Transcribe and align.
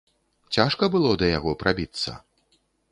Цяжка 0.55 0.89
было 0.95 1.11
да 1.23 1.31
яго 1.37 1.51
прабіцца? 1.65 2.19